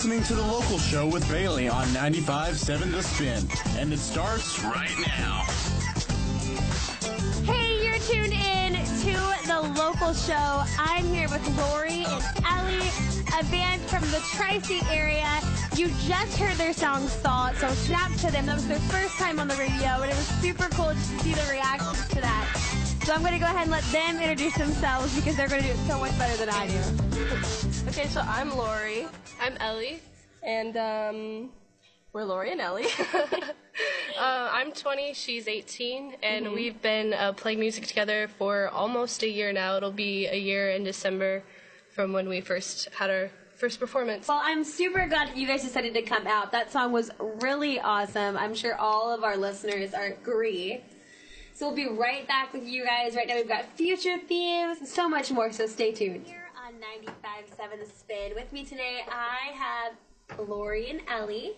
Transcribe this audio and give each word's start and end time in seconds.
listening 0.00 0.22
to 0.22 0.34
the 0.34 0.46
local 0.50 0.78
show 0.78 1.06
with 1.06 1.28
Bailey 1.28 1.68
on 1.68 1.84
95.7 1.88 2.90
The 2.90 3.02
Spin, 3.02 3.46
and 3.78 3.92
it 3.92 3.98
starts 3.98 4.64
right 4.64 4.96
now. 5.06 5.42
Hey, 7.44 7.84
you're 7.84 7.98
tuned 7.98 8.32
in 8.32 8.72
to 9.02 9.12
the 9.46 9.60
local 9.78 10.14
show. 10.14 10.64
I'm 10.78 11.04
here 11.04 11.28
with 11.28 11.46
Laurie 11.58 12.06
and 12.06 12.24
Ellie, 12.48 12.88
a 13.38 13.44
band 13.50 13.82
from 13.82 14.00
the 14.10 14.20
Tri-State 14.32 14.90
area. 14.90 15.28
You 15.76 15.88
just 16.08 16.34
heard 16.38 16.56
their 16.56 16.72
song 16.72 17.06
Salt, 17.06 17.56
so 17.56 17.68
snap 17.68 18.10
to 18.20 18.32
them. 18.32 18.46
That 18.46 18.54
was 18.54 18.68
their 18.68 18.78
first 18.78 19.18
time 19.18 19.38
on 19.38 19.48
the 19.48 19.56
radio, 19.56 20.00
and 20.00 20.10
it 20.10 20.16
was 20.16 20.28
super 20.40 20.70
cool 20.70 20.94
just 20.94 21.10
to 21.10 21.18
see 21.18 21.34
the 21.34 21.46
reactions 21.50 22.08
to 22.08 22.22
that. 22.22 22.69
So 23.10 23.16
I'm 23.16 23.22
going 23.22 23.32
to 23.34 23.40
go 23.40 23.46
ahead 23.46 23.62
and 23.62 23.72
let 23.72 23.82
them 23.86 24.20
introduce 24.20 24.54
themselves 24.54 25.16
because 25.16 25.36
they're 25.36 25.48
going 25.48 25.62
to 25.62 25.66
do 25.66 25.74
it 25.74 25.78
so 25.88 25.98
much 25.98 26.16
better 26.16 26.36
than 26.36 26.48
I 26.48 26.68
do. 26.68 27.88
Okay, 27.88 28.06
so 28.06 28.20
I'm 28.20 28.56
Laurie. 28.56 29.08
I'm 29.40 29.56
Ellie. 29.56 30.00
And 30.44 30.76
um, 30.76 31.50
we're 32.12 32.22
Laurie 32.22 32.52
and 32.52 32.60
Ellie. 32.60 32.86
Uh, 34.18 34.50
I'm 34.52 34.70
20, 34.72 35.14
she's 35.14 35.48
18, 35.48 36.16
and 36.22 36.44
Mm-hmm. 36.44 36.54
we've 36.54 36.82
been 36.82 37.14
uh, 37.14 37.32
playing 37.32 37.58
music 37.58 37.86
together 37.86 38.28
for 38.38 38.68
almost 38.68 39.22
a 39.22 39.28
year 39.28 39.50
now. 39.52 39.76
It'll 39.76 39.90
be 39.90 40.26
a 40.26 40.36
year 40.36 40.70
in 40.70 40.84
December 40.84 41.42
from 41.94 42.12
when 42.12 42.28
we 42.28 42.42
first 42.42 42.90
had 42.90 43.08
our 43.08 43.30
first 43.56 43.80
performance. 43.80 44.28
Well, 44.28 44.40
I'm 44.42 44.62
super 44.62 45.06
glad 45.06 45.28
that 45.28 45.36
you 45.38 45.46
guys 45.46 45.62
decided 45.62 45.94
to 45.94 46.02
come 46.02 46.26
out. 46.26 46.52
That 46.52 46.70
song 46.70 46.92
was 46.92 47.10
really 47.18 47.80
awesome. 47.80 48.36
I'm 48.36 48.54
sure 48.54 48.76
all 48.76 49.10
of 49.10 49.24
our 49.24 49.38
listeners 49.38 49.94
are 49.94 50.06
agree. 50.06 50.82
So 51.60 51.66
we'll 51.66 51.76
be 51.76 51.88
right 51.88 52.26
back 52.26 52.54
with 52.54 52.66
you 52.66 52.86
guys. 52.86 53.14
Right 53.14 53.28
now 53.28 53.34
we've 53.34 53.46
got 53.46 53.66
future 53.76 54.16
themes 54.16 54.78
and 54.78 54.88
so 54.88 55.06
much 55.06 55.30
more, 55.30 55.52
so 55.52 55.66
stay 55.66 55.92
tuned. 55.92 56.26
Here 56.26 56.48
on 56.56 56.72
95.7 56.72 57.78
The 57.78 57.94
Spin. 57.94 58.34
With 58.34 58.50
me 58.50 58.64
today 58.64 59.00
I 59.06 59.52
have 59.52 60.48
Laurie 60.48 60.88
and 60.88 61.02
Ellie. 61.06 61.52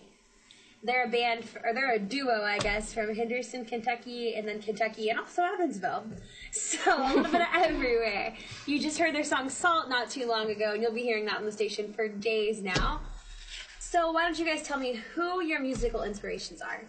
They're 0.83 1.05
a 1.05 1.07
band, 1.07 1.45
or 1.63 1.73
they're 1.73 1.93
a 1.93 1.99
duo, 1.99 2.43
I 2.43 2.57
guess, 2.57 2.93
from 2.93 3.15
Henderson, 3.15 3.63
Kentucky, 3.63 4.35
and 4.35 4.45
then 4.45 4.61
Kentucky, 4.61 5.07
and 5.07 5.17
also 5.21 5.41
Evansville. 5.41 6.03
So 6.51 7.01
a 7.01 7.07
little 7.07 7.31
bit 7.31 7.39
of 7.39 7.47
everywhere. 7.55 8.35
You 8.65 8.81
just 8.81 8.99
heard 8.99 9.15
their 9.15 9.23
song 9.23 9.47
"Salt" 9.47 9.87
not 9.87 10.09
too 10.09 10.27
long 10.27 10.51
ago, 10.51 10.73
and 10.73 10.81
you'll 10.81 10.91
be 10.91 11.03
hearing 11.03 11.23
that 11.27 11.37
on 11.37 11.45
the 11.45 11.51
station 11.53 11.93
for 11.93 12.09
days 12.09 12.61
now. 12.61 12.99
So 13.79 14.11
why 14.11 14.23
don't 14.23 14.37
you 14.37 14.45
guys 14.45 14.63
tell 14.63 14.77
me 14.77 14.99
who 15.15 15.41
your 15.41 15.61
musical 15.61 16.03
inspirations 16.03 16.61
are? 16.61 16.81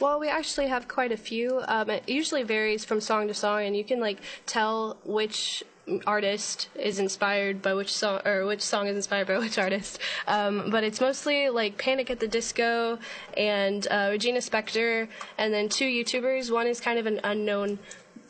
Well, 0.00 0.18
we 0.18 0.28
actually 0.28 0.66
have 0.68 0.88
quite 0.88 1.12
a 1.12 1.16
few. 1.16 1.62
Um, 1.68 1.88
it 1.88 2.08
usually 2.08 2.42
varies 2.42 2.84
from 2.84 3.00
song 3.00 3.28
to 3.28 3.34
song, 3.34 3.62
and 3.62 3.76
you 3.76 3.84
can 3.84 4.00
like 4.00 4.18
tell 4.44 4.96
which 5.04 5.62
artist 6.06 6.68
is 6.74 6.98
inspired 6.98 7.60
by 7.62 7.74
which 7.74 7.92
song 7.92 8.20
or 8.24 8.46
which 8.46 8.62
song 8.62 8.86
is 8.86 8.96
inspired 8.96 9.28
by 9.28 9.38
which 9.38 9.58
artist. 9.58 10.00
Um, 10.26 10.70
but 10.70 10.82
it's 10.82 11.00
mostly 11.00 11.48
like 11.48 11.78
Panic 11.78 12.10
at 12.10 12.20
the 12.20 12.28
Disco 12.28 12.98
and 13.36 13.86
uh, 13.90 14.08
Regina 14.10 14.40
Spektor, 14.40 15.08
and 15.38 15.54
then 15.54 15.68
two 15.68 15.86
YouTubers. 15.86 16.50
One 16.50 16.66
is 16.66 16.80
kind 16.80 16.98
of 16.98 17.06
an 17.06 17.20
unknown 17.22 17.78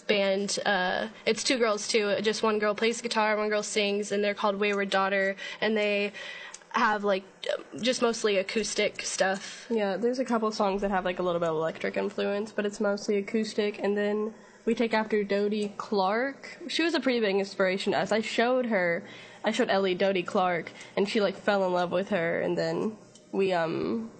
band. 0.06 0.58
Uh, 0.66 1.08
it's 1.24 1.42
two 1.42 1.58
girls 1.58 1.88
too. 1.88 2.14
Just 2.20 2.42
one 2.42 2.58
girl 2.58 2.74
plays 2.74 3.00
guitar, 3.00 3.36
one 3.36 3.48
girl 3.48 3.62
sings, 3.62 4.12
and 4.12 4.22
they're 4.22 4.34
called 4.34 4.56
Wayward 4.56 4.90
Daughter, 4.90 5.36
and 5.60 5.76
they 5.76 6.12
have 6.74 7.04
like 7.04 7.24
just 7.80 8.02
mostly 8.02 8.38
acoustic 8.38 9.02
stuff. 9.02 9.66
yeah, 9.70 9.96
there's 9.96 10.18
a 10.18 10.24
couple 10.24 10.50
songs 10.52 10.82
that 10.82 10.90
have 10.90 11.04
like 11.04 11.18
a 11.18 11.22
little 11.22 11.40
bit 11.40 11.48
of 11.48 11.56
electric 11.56 11.96
influence, 11.96 12.52
but 12.52 12.66
it's 12.66 12.80
mostly 12.80 13.16
acoustic. 13.16 13.78
And 13.82 13.96
then 13.96 14.34
we 14.64 14.74
take 14.74 14.94
after 14.94 15.22
Dodie 15.22 15.72
Clark. 15.76 16.58
She 16.68 16.82
was 16.82 16.94
a 16.94 17.00
pretty 17.00 17.20
big 17.20 17.36
inspiration 17.36 17.92
to 17.92 17.98
us. 17.98 18.12
I 18.12 18.20
showed 18.20 18.66
her, 18.66 19.04
I 19.44 19.52
showed 19.52 19.68
Ellie 19.68 19.94
Dodie 19.94 20.22
Clark, 20.22 20.72
and 20.96 21.08
she 21.08 21.20
like 21.20 21.36
fell 21.36 21.64
in 21.66 21.72
love 21.72 21.92
with 21.92 22.08
her. 22.08 22.40
And 22.40 22.56
then 22.56 22.96
we 23.32 23.52
um 23.52 24.10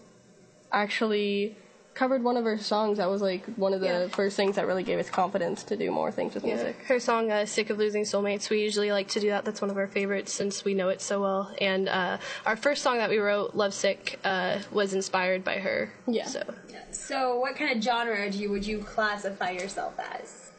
actually 0.71 1.57
covered 1.95 2.23
one 2.23 2.37
of 2.37 2.45
her 2.45 2.59
songs. 2.59 2.99
That 2.99 3.09
was 3.09 3.23
like 3.23 3.45
one 3.57 3.73
of 3.73 3.81
the 3.81 3.87
Yeah. 3.87 4.09
first 4.09 4.37
things 4.37 4.57
that 4.57 4.67
really 4.67 4.83
gave 4.83 4.99
us 4.99 5.09
confidence 5.09 5.63
to 5.65 5.77
do 5.77 5.91
more 5.91 6.11
things 6.11 6.35
with 6.35 6.45
music. 6.45 6.77
Her 6.87 6.99
song 7.01 7.31
uh, 7.31 7.47
"Sick 7.47 7.71
of 7.71 7.79
Losing 7.79 8.03
Soulmates." 8.05 8.51
We 8.51 8.61
usually 8.61 8.91
like 8.93 9.09
to 9.09 9.21
do 9.21 9.29
that. 9.31 9.45
That's 9.45 9.61
one 9.61 9.71
of 9.71 9.77
our 9.79 9.87
favorites 9.87 10.33
since 10.33 10.65
we 10.65 10.75
know 10.75 10.89
it 10.89 11.01
so 11.01 11.21
well. 11.21 11.55
And 11.61 11.89
uh, 11.89 12.19
our 12.47 12.57
first 12.57 12.83
song 12.83 12.99
that 12.99 13.11
we 13.11 13.19
wrote, 13.19 13.55
"Lovesick," 13.55 14.19
uh, 14.25 14.59
was 14.73 14.93
inspired 14.95 15.45
by 15.45 15.59
her. 15.59 15.93
Yeah. 16.07 16.27
So 16.27 16.43
So 16.91 17.39
what 17.39 17.57
kind 17.57 17.77
of 17.77 17.83
genre 17.83 18.31
do 18.31 18.39
you, 18.39 18.51
would 18.51 18.67
you 18.67 18.79
classify 18.79 19.51
yourself 19.51 19.95
as? 19.99 20.51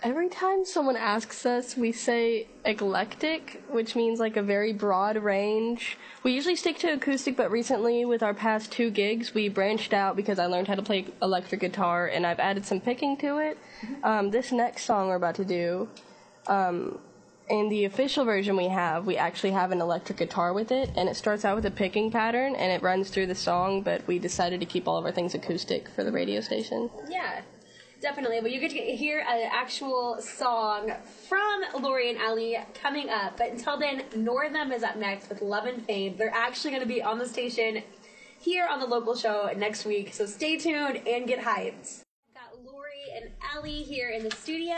Every 0.00 0.28
time 0.28 0.64
someone 0.64 0.96
asks 0.96 1.44
us, 1.44 1.76
we 1.76 1.90
say 1.90 2.46
eclectic, 2.64 3.62
which 3.68 3.96
means 3.96 4.20
like 4.20 4.36
a 4.36 4.42
very 4.42 4.72
broad 4.72 5.16
range. 5.16 5.98
We 6.22 6.32
usually 6.32 6.54
stick 6.54 6.78
to 6.80 6.92
acoustic, 6.92 7.36
but 7.36 7.50
recently 7.50 8.04
with 8.04 8.22
our 8.22 8.34
past 8.34 8.70
two 8.70 8.90
gigs, 8.90 9.34
we 9.34 9.48
branched 9.48 9.92
out 9.92 10.14
because 10.14 10.38
I 10.38 10.46
learned 10.46 10.68
how 10.68 10.76
to 10.76 10.82
play 10.82 11.06
electric 11.20 11.60
guitar 11.60 12.06
and 12.06 12.24
I've 12.24 12.38
added 12.38 12.64
some 12.64 12.80
picking 12.80 13.16
to 13.18 13.38
it. 13.38 13.58
Um, 14.04 14.30
this 14.30 14.52
next 14.52 14.84
song 14.84 15.08
we're 15.08 15.16
about 15.16 15.34
to 15.36 15.44
do, 15.44 15.88
um, 16.46 17.00
in 17.50 17.68
the 17.68 17.84
official 17.84 18.24
version 18.24 18.56
we 18.56 18.68
have, 18.68 19.04
we 19.06 19.16
actually 19.16 19.52
have 19.52 19.72
an 19.72 19.80
electric 19.80 20.18
guitar 20.18 20.52
with 20.52 20.70
it, 20.70 20.90
and 20.96 21.08
it 21.08 21.16
starts 21.16 21.44
out 21.44 21.56
with 21.56 21.66
a 21.66 21.70
picking 21.70 22.10
pattern 22.10 22.54
and 22.54 22.70
it 22.70 22.82
runs 22.82 23.10
through 23.10 23.26
the 23.26 23.34
song, 23.34 23.82
but 23.82 24.06
we 24.06 24.18
decided 24.18 24.60
to 24.60 24.66
keep 24.66 24.86
all 24.86 24.96
of 24.96 25.04
our 25.04 25.12
things 25.12 25.34
acoustic 25.34 25.88
for 25.88 26.04
the 26.04 26.12
radio 26.12 26.40
station. 26.40 26.90
Yeah, 27.08 27.40
definitely. 28.00 28.40
Well, 28.40 28.50
you 28.50 28.60
get 28.60 28.70
to 28.70 28.78
hear 28.78 29.20
an 29.20 29.48
actual 29.52 30.20
song 30.20 30.92
from 31.28 31.82
Laurie 31.82 32.10
and 32.10 32.18
Ellie 32.18 32.58
coming 32.80 33.10
up. 33.10 33.36
But 33.36 33.50
until 33.50 33.78
then, 33.78 34.04
Northam 34.16 34.72
is 34.72 34.82
up 34.82 34.96
next 34.96 35.28
with 35.28 35.42
Love 35.42 35.66
and 35.66 35.84
Fame. 35.84 36.16
They're 36.16 36.34
actually 36.34 36.70
going 36.70 36.82
to 36.82 36.88
be 36.88 37.02
on 37.02 37.18
the 37.18 37.28
station 37.28 37.82
here 38.40 38.66
on 38.70 38.80
the 38.80 38.86
local 38.86 39.16
show 39.16 39.50
next 39.56 39.84
week. 39.84 40.12
So 40.14 40.26
stay 40.26 40.56
tuned 40.56 41.00
and 41.06 41.26
get 41.26 41.40
hyped. 41.40 42.02
Got 42.34 42.64
Laurie 42.64 43.10
and 43.16 43.30
Ellie 43.54 43.82
here 43.82 44.10
in 44.10 44.22
the 44.22 44.30
studio, 44.30 44.76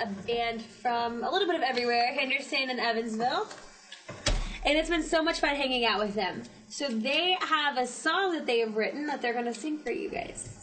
a 0.00 0.06
band 0.26 0.62
from 0.62 1.22
a 1.22 1.30
little 1.30 1.46
bit 1.46 1.56
of 1.56 1.62
everywhere, 1.62 2.14
Henderson 2.14 2.70
and 2.70 2.80
Evansville. 2.80 3.48
And 4.64 4.78
it's 4.78 4.88
been 4.88 5.02
so 5.02 5.22
much 5.22 5.40
fun 5.40 5.56
hanging 5.56 5.84
out 5.84 5.98
with 5.98 6.14
them. 6.14 6.44
So 6.68 6.88
they 6.88 7.36
have 7.40 7.76
a 7.76 7.86
song 7.86 8.32
that 8.32 8.46
they 8.46 8.60
have 8.60 8.76
written 8.76 9.06
that 9.06 9.20
they're 9.20 9.32
going 9.32 9.44
to 9.44 9.54
sing 9.54 9.78
for 9.78 9.90
you 9.90 10.08
guys. 10.08 10.61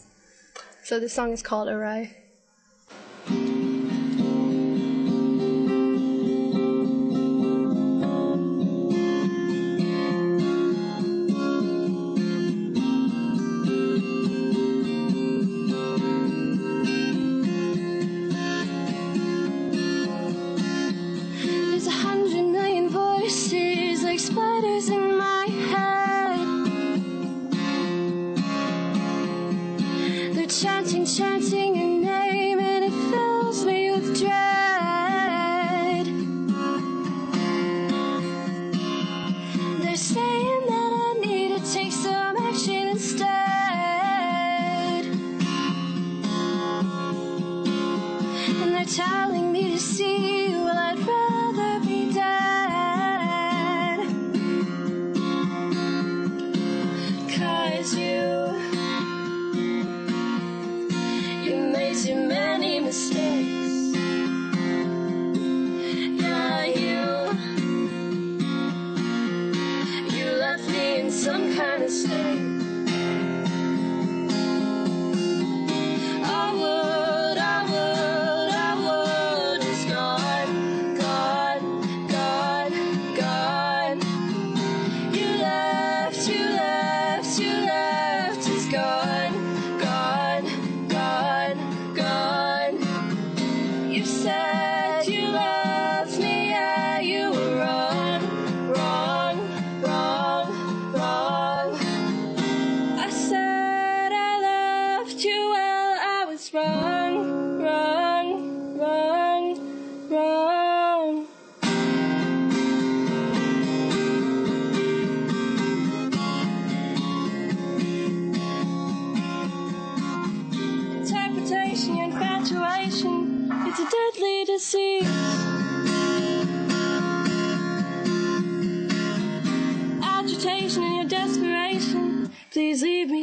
So 0.90 0.98
this 0.98 1.12
song 1.12 1.30
is 1.30 1.40
called 1.40 1.68
"Awry." 1.68 2.19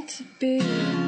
To 0.06 0.24
be. 0.38 1.07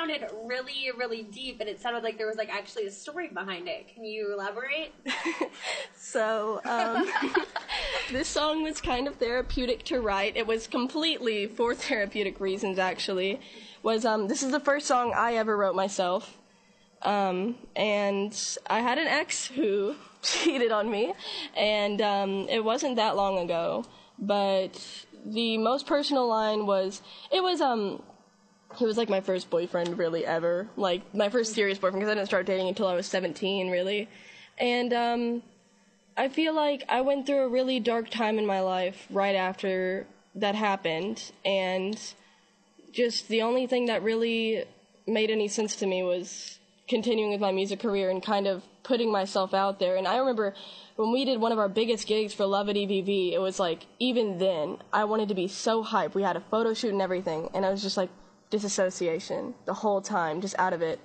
Sounded 0.00 0.26
really, 0.44 0.90
really 0.96 1.22
deep, 1.22 1.60
and 1.60 1.68
it 1.68 1.80
sounded 1.80 2.02
like 2.02 2.16
there 2.16 2.26
was 2.26 2.36
like 2.36 2.48
actually 2.48 2.86
a 2.86 2.90
story 2.90 3.28
behind 3.28 3.68
it. 3.68 3.92
Can 3.94 4.04
you 4.04 4.32
elaborate? 4.32 4.92
So, 6.02 6.60
um, 6.64 7.08
this 8.10 8.26
song 8.26 8.64
was 8.64 8.80
kind 8.80 9.06
of 9.06 9.14
therapeutic 9.16 9.84
to 9.84 10.00
write. 10.00 10.36
It 10.36 10.44
was 10.44 10.66
completely 10.66 11.46
for 11.46 11.72
therapeutic 11.72 12.40
reasons, 12.40 12.80
actually. 12.80 13.40
Was 13.84 14.04
um, 14.04 14.26
this 14.26 14.42
is 14.42 14.50
the 14.50 14.58
first 14.58 14.88
song 14.88 15.12
I 15.14 15.34
ever 15.34 15.56
wrote 15.56 15.76
myself, 15.76 16.36
um, 17.02 17.54
and 17.76 18.36
I 18.68 18.80
had 18.80 18.98
an 18.98 19.06
ex 19.06 19.46
who 19.46 19.94
cheated 20.22 20.72
on 20.72 20.90
me, 20.90 21.14
and 21.56 22.00
um, 22.00 22.46
it 22.48 22.64
wasn't 22.64 22.96
that 22.96 23.14
long 23.14 23.38
ago. 23.38 23.84
But 24.18 25.04
the 25.24 25.58
most 25.58 25.86
personal 25.86 26.26
line 26.26 26.66
was 26.66 27.02
it 27.30 27.42
was 27.42 27.60
um 27.60 28.02
he 28.76 28.84
was 28.84 28.96
like 28.96 29.08
my 29.08 29.20
first 29.20 29.50
boyfriend 29.50 29.98
really 29.98 30.24
ever. 30.24 30.68
Like 30.76 31.14
my 31.14 31.28
first 31.28 31.54
serious 31.54 31.78
boyfriend 31.78 32.00
because 32.00 32.12
i 32.12 32.14
didn't 32.14 32.28
start 32.28 32.46
dating 32.46 32.68
until 32.68 32.86
i 32.86 32.94
was 32.94 33.06
17 33.06 33.70
really. 33.70 34.08
And 34.58 34.92
um 34.92 35.42
i 36.16 36.28
feel 36.28 36.54
like 36.54 36.84
i 36.88 37.00
went 37.00 37.26
through 37.26 37.44
a 37.44 37.48
really 37.48 37.80
dark 37.80 38.10
time 38.10 38.38
in 38.38 38.46
my 38.46 38.60
life 38.60 39.06
right 39.10 39.34
after 39.34 40.06
that 40.36 40.54
happened. 40.54 41.32
And 41.44 41.98
just 42.92 43.28
the 43.28 43.42
only 43.42 43.66
thing 43.66 43.86
that 43.86 44.02
really 44.02 44.64
made 45.06 45.30
any 45.30 45.48
sense 45.48 45.76
to 45.76 45.86
me 45.86 46.02
was 46.02 46.58
continuing 46.88 47.30
with 47.30 47.40
my 47.40 47.52
music 47.52 47.80
career 47.80 48.10
and 48.10 48.22
kind 48.22 48.46
of 48.46 48.64
putting 48.82 49.10
myself 49.12 49.52
out 49.54 49.78
there. 49.78 49.96
And 49.96 50.06
i 50.06 50.16
remember 50.16 50.54
when 50.96 51.12
we 51.12 51.24
did 51.24 51.40
one 51.40 51.52
of 51.52 51.58
our 51.58 51.68
biggest 51.68 52.06
gigs 52.06 52.34
for 52.34 52.46
love 52.46 52.68
at 52.68 52.76
evv 52.76 53.32
it 53.32 53.38
was 53.40 53.58
like 53.58 53.86
even 53.98 54.38
then 54.38 54.78
i 54.92 55.04
wanted 55.04 55.28
to 55.28 55.34
be 55.34 55.48
so 55.48 55.84
hyped. 55.84 56.14
We 56.14 56.22
had 56.22 56.36
a 56.36 56.40
photo 56.40 56.72
shoot 56.74 56.92
and 56.92 57.02
everything. 57.02 57.48
And 57.52 57.66
i 57.66 57.70
was 57.70 57.82
just 57.82 57.96
like 57.96 58.10
disassociation 58.50 59.54
the 59.64 59.74
whole 59.74 60.00
time, 60.00 60.40
just 60.40 60.58
out 60.58 60.72
of 60.72 60.82
it. 60.82 61.00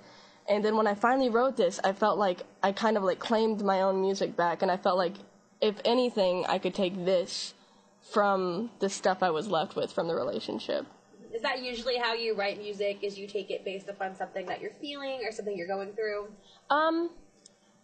And 0.48 0.64
then 0.64 0.76
when 0.76 0.86
I 0.86 0.94
finally 0.94 1.28
wrote 1.28 1.56
this, 1.56 1.80
I 1.82 1.92
felt 1.92 2.18
like 2.18 2.42
I 2.62 2.72
kind 2.72 2.96
of 2.96 3.02
like 3.02 3.18
claimed 3.18 3.64
my 3.64 3.82
own 3.82 4.00
music 4.00 4.36
back, 4.36 4.62
and 4.62 4.70
I 4.70 4.76
felt 4.76 4.96
like 4.98 5.14
if 5.60 5.76
anything, 5.84 6.44
I 6.48 6.58
could 6.58 6.74
take 6.74 7.04
this 7.04 7.54
from 8.12 8.70
the 8.78 8.88
stuff 8.88 9.22
I 9.22 9.30
was 9.30 9.48
left 9.48 9.74
with 9.74 9.92
from 9.92 10.06
the 10.06 10.14
relationship. 10.14 10.86
Is 11.34 11.42
that 11.42 11.62
usually 11.62 11.98
how 11.98 12.14
you 12.14 12.34
write 12.34 12.58
music? 12.58 12.98
Is 13.02 13.18
you 13.18 13.26
take 13.26 13.50
it 13.50 13.64
based 13.64 13.88
upon 13.88 14.16
something 14.16 14.46
that 14.46 14.60
you're 14.60 14.70
feeling 14.70 15.20
or 15.24 15.32
something 15.32 15.56
you're 15.56 15.66
going 15.66 15.92
through? 15.92 16.28
Um, 16.70 17.10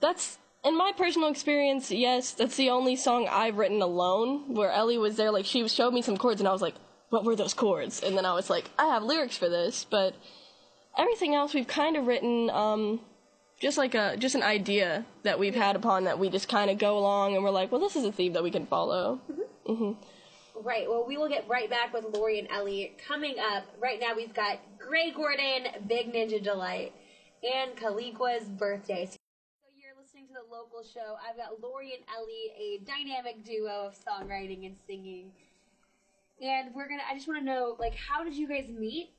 that's 0.00 0.38
in 0.64 0.76
my 0.76 0.92
personal 0.96 1.28
experience. 1.28 1.90
Yes, 1.90 2.30
that's 2.30 2.56
the 2.56 2.70
only 2.70 2.96
song 2.96 3.28
I've 3.28 3.58
written 3.58 3.82
alone. 3.82 4.54
Where 4.54 4.70
Ellie 4.70 4.98
was 4.98 5.16
there, 5.16 5.30
like 5.30 5.44
she 5.44 5.66
showed 5.68 5.92
me 5.92 6.02
some 6.02 6.16
chords, 6.16 6.40
and 6.40 6.48
I 6.48 6.52
was 6.52 6.62
like, 6.62 6.76
"What 7.12 7.24
were 7.24 7.36
those 7.36 7.52
chords?" 7.52 8.02
And 8.02 8.16
then 8.16 8.24
I 8.24 8.32
was 8.32 8.48
like, 8.48 8.70
"I 8.78 8.86
have 8.86 9.02
lyrics 9.02 9.36
for 9.36 9.50
this," 9.50 9.84
but 9.84 10.14
everything 10.96 11.34
else 11.34 11.52
we've 11.52 11.66
kind 11.66 11.96
of 11.96 12.06
written, 12.06 12.48
um, 12.48 13.00
just 13.60 13.76
like 13.76 13.94
a 13.94 14.16
just 14.16 14.34
an 14.34 14.42
idea 14.42 15.04
that 15.22 15.38
we've 15.38 15.54
had 15.54 15.76
upon 15.76 16.04
that 16.04 16.18
we 16.18 16.30
just 16.30 16.48
kind 16.48 16.70
of 16.70 16.78
go 16.78 16.96
along, 16.98 17.34
and 17.34 17.44
we're 17.44 17.50
like, 17.50 17.70
"Well, 17.70 17.82
this 17.82 17.96
is 17.96 18.04
a 18.04 18.12
theme 18.12 18.32
that 18.32 18.42
we 18.42 18.50
can 18.50 18.66
follow." 18.66 19.20
Right. 20.54 20.88
Well, 20.88 21.04
we 21.06 21.16
will 21.18 21.28
get 21.28 21.46
right 21.48 21.68
back 21.68 21.92
with 21.92 22.04
Laurie 22.14 22.38
and 22.38 22.48
Ellie 22.50 22.96
coming 23.06 23.36
up. 23.38 23.64
Right 23.78 24.00
now, 24.00 24.14
we've 24.14 24.34
got 24.34 24.60
Gray 24.78 25.10
Gordon, 25.10 25.86
Big 25.86 26.12
Ninja 26.12 26.42
Delight, 26.42 26.92
and 27.42 27.76
Kaliqua's 27.76 28.48
birthday. 28.48 29.04
So 29.06 29.16
you're 29.76 29.96
listening 30.00 30.28
to 30.28 30.34
the 30.34 30.46
local 30.54 30.82
show. 30.82 31.16
I've 31.28 31.36
got 31.36 31.60
Laurie 31.60 31.94
and 31.94 32.04
Ellie, 32.16 32.52
a 32.56 32.84
dynamic 32.84 33.44
duo 33.44 33.88
of 33.88 33.96
songwriting 33.98 34.64
and 34.66 34.76
singing. 34.86 35.32
And 36.42 36.74
we're 36.74 36.88
gonna. 36.88 37.02
I 37.08 37.14
just 37.14 37.28
want 37.28 37.40
to 37.40 37.44
know, 37.44 37.76
like, 37.78 37.94
how 37.94 38.24
did 38.24 38.34
you 38.34 38.48
guys 38.48 38.68
meet? 38.68 39.10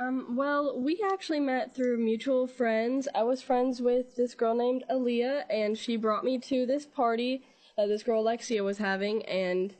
Um, 0.00 0.36
well, 0.36 0.80
we 0.80 1.02
actually 1.12 1.40
met 1.40 1.74
through 1.74 1.98
mutual 1.98 2.46
friends. 2.46 3.08
I 3.14 3.24
was 3.24 3.42
friends 3.42 3.82
with 3.82 4.16
this 4.16 4.34
girl 4.34 4.54
named 4.54 4.84
Aaliyah, 4.90 5.44
and 5.50 5.76
she 5.76 5.96
brought 5.96 6.24
me 6.24 6.38
to 6.38 6.64
this 6.64 6.86
party 6.86 7.42
that 7.76 7.88
this 7.88 8.02
girl 8.02 8.20
Alexia 8.22 8.62
was 8.62 8.78
having, 8.78 9.24
and 9.26 9.74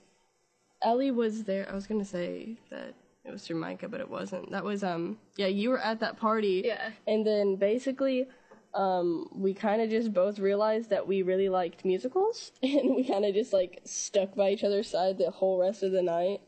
Ellie 0.82 1.10
was 1.10 1.44
there. 1.44 1.68
I 1.70 1.74
was 1.74 1.86
gonna 1.86 2.04
say 2.04 2.56
that 2.70 2.94
it 3.24 3.30
was 3.30 3.46
through 3.46 3.60
Micah, 3.60 3.88
but 3.88 4.00
it 4.00 4.10
wasn't. 4.10 4.50
That 4.50 4.64
was 4.64 4.82
um, 4.82 5.18
yeah, 5.36 5.46
you 5.46 5.70
were 5.70 5.78
at 5.78 6.00
that 6.00 6.18
party. 6.18 6.62
Yeah. 6.64 6.90
And 7.06 7.24
then 7.24 7.56
basically, 7.56 8.26
um, 8.74 9.28
we 9.34 9.54
kind 9.54 9.82
of 9.82 9.90
just 9.90 10.12
both 10.12 10.38
realized 10.38 10.90
that 10.90 11.06
we 11.06 11.22
really 11.22 11.48
liked 11.48 11.84
musicals, 11.84 12.52
and 12.62 12.94
we 12.96 13.04
kind 13.04 13.24
of 13.24 13.34
just 13.34 13.52
like 13.52 13.80
stuck 13.84 14.34
by 14.34 14.50
each 14.50 14.64
other's 14.64 14.88
side 14.88 15.18
the 15.18 15.30
whole 15.30 15.58
rest 15.58 15.82
of 15.82 15.92
the 15.92 16.02
night. 16.02 16.40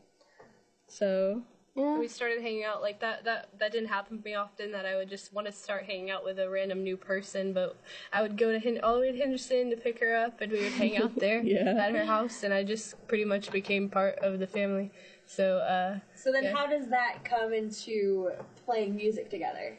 So 0.87 1.43
yeah. 1.75 1.97
we 1.99 2.07
started 2.07 2.41
hanging 2.41 2.63
out 2.63 2.81
like 2.81 2.99
that 3.01 3.25
that 3.25 3.49
that 3.59 3.71
didn't 3.71 3.89
happen 3.89 4.17
for 4.17 4.23
me 4.27 4.33
often 4.33 4.71
that 4.71 4.85
i 4.85 4.95
would 4.95 5.09
just 5.09 5.33
want 5.33 5.45
to 5.45 5.51
start 5.51 5.83
hanging 5.83 6.09
out 6.09 6.23
with 6.23 6.39
a 6.39 6.49
random 6.49 6.83
new 6.83 6.95
person 6.95 7.51
but 7.51 7.75
i 8.13 8.21
would 8.21 8.37
go 8.37 8.51
to 8.51 8.59
Hen- 8.59 8.79
all 8.81 8.95
the 8.95 9.01
way 9.01 9.11
to 9.11 9.17
henderson 9.17 9.69
to 9.71 9.75
pick 9.75 9.99
her 9.99 10.15
up 10.15 10.39
and 10.39 10.51
we 10.51 10.59
would 10.63 10.71
hang 10.73 10.95
out 10.95 11.15
there 11.19 11.41
Yeah. 11.43 11.75
at 11.77 11.91
her 11.93 12.05
house 12.05 12.43
and 12.43 12.53
i 12.53 12.63
just 12.63 12.95
pretty 13.09 13.25
much 13.25 13.51
became 13.51 13.89
part 13.89 14.17
of 14.19 14.39
the 14.39 14.47
family 14.47 14.89
so 15.25 15.57
uh 15.57 15.99
So 16.15 16.31
then, 16.31 16.43
Yeah. 16.45 16.55
how 16.55 16.67
does 16.67 16.87
that 16.89 17.25
come 17.25 17.51
into 17.51 18.31
playing 18.65 18.95
music 18.95 19.29
together? 19.29 19.75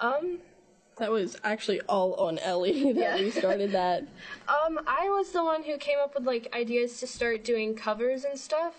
um 0.00 0.38
That 0.98 1.10
was 1.10 1.36
actually 1.44 1.80
all 1.82 2.14
on 2.14 2.38
Ellie 2.38 2.92
that 2.94 3.20
we 3.20 3.30
started 3.30 3.72
that. 3.72 4.04
Um, 4.48 4.80
I 4.86 5.10
was 5.10 5.30
the 5.32 5.44
one 5.44 5.62
who 5.62 5.76
came 5.76 5.98
up 6.02 6.14
with 6.14 6.26
like 6.26 6.48
ideas 6.54 6.98
to 7.00 7.06
start 7.06 7.44
doing 7.44 7.74
covers 7.74 8.24
and 8.24 8.38
stuff. 8.38 8.74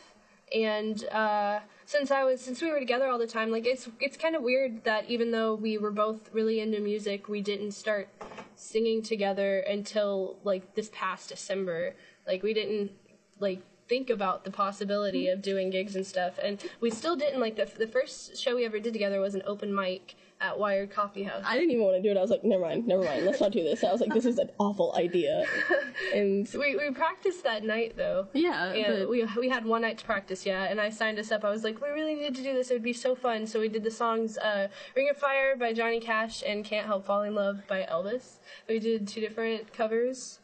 And 0.54 1.06
uh, 1.10 1.60
since 1.86 2.10
I 2.10 2.24
was 2.24 2.42
since 2.42 2.60
we 2.62 2.72
were 2.72 2.80
together 2.80 3.08
all 3.08 3.20
the 3.20 3.28
time, 3.28 3.52
like 3.52 3.68
it's 3.68 3.88
it's 4.00 4.18
kind 4.18 4.36
of 4.36 4.42
weird 4.42 4.84
that 4.84 5.10
even 5.10 5.30
though 5.30 5.54
we 5.54 5.78
were 5.78 5.92
both 5.92 6.34
really 6.34 6.60
into 6.60 6.80
music, 6.80 7.30
we 7.30 7.42
didn't 7.42 7.74
start 7.74 8.10
singing 8.56 9.04
together 9.04 9.60
until 9.60 10.38
like 10.44 10.74
this 10.74 10.90
past 10.92 11.30
December. 11.30 11.94
Like 12.26 12.42
we 12.42 12.54
didn't 12.54 12.92
like 13.40 13.62
think 13.88 14.10
about 14.10 14.44
the 14.44 14.52
possibility 14.52 15.28
of 15.28 15.44
doing 15.44 15.70
gigs 15.70 15.96
and 15.96 16.06
stuff, 16.06 16.40
and 16.42 16.64
we 16.82 16.90
still 16.90 17.16
didn't 17.16 17.40
like 17.40 17.58
the 17.58 17.70
the 17.78 17.88
first 17.88 18.38
show 18.38 18.56
we 18.56 18.66
ever 18.66 18.80
did 18.80 18.94
together 18.94 19.22
was 19.22 19.36
an 19.36 19.44
open 19.46 19.74
mic 19.74 20.16
at 20.42 20.58
Wired 20.58 20.92
Coffee 20.92 21.24
House. 21.24 21.44
I 21.46 21.56
didn't 21.56 21.72
even 21.72 21.84
want 21.84 21.98
to 21.98 22.02
do 22.02 22.12
it. 22.12 22.18
I 22.18 22.22
was 22.22 22.32
like, 22.32 22.44
never 22.44 22.64
mind, 22.64 22.88
never 22.88 23.04
mind. 23.04 23.26
Let's 23.26 23.42
not 23.42 23.52
do 23.52 23.62
this. 23.64 23.84
I 23.84 23.92
was 23.92 24.00
like, 24.00 24.14
this 24.14 24.26
is 24.26 24.38
an 24.38 24.50
awful 24.60 24.96
idea. 24.98 25.46
And 26.16 26.48
we, 26.54 26.78
we 26.78 26.92
practiced 26.92 27.44
that 27.44 27.64
night 27.66 27.96
though. 27.98 28.28
yeah, 28.34 28.72
And 28.72 29.00
but 29.00 29.10
we 29.10 29.26
we 29.38 29.50
had 29.50 29.66
one 29.66 29.82
night 29.82 29.98
to 29.98 30.06
practice, 30.06 30.46
yeah. 30.46 30.64
And 30.64 30.80
I 30.80 30.90
signed 30.90 31.20
us 31.20 31.30
up. 31.32 31.44
I 31.44 31.50
was 31.50 31.64
like, 31.66 31.82
we 31.82 31.90
really 31.90 32.16
need 32.16 32.34
to 32.36 32.42
do 32.42 32.54
this. 32.54 32.72
It 32.72 32.76
would 32.76 32.84
be 32.84 32.94
so 32.94 33.16
fun. 33.16 33.46
So 33.46 33.60
we 33.60 33.68
did 33.68 33.84
the 33.84 33.92
songs 33.92 34.38
uh, 34.38 34.70
"Ring 34.96 35.10
of 35.10 35.18
Fire" 35.18 35.58
by 35.58 35.74
Johnny 35.74 36.00
Cash 36.00 36.42
and 36.48 36.64
"Can't 36.64 36.86
Help 36.88 37.06
Falling 37.06 37.30
in 37.30 37.36
Love" 37.36 37.68
by 37.68 37.86
Elvis. 37.92 38.38
We 38.70 38.80
did 38.80 39.08
two 39.10 39.20
different 39.20 39.74
covers, 39.74 40.40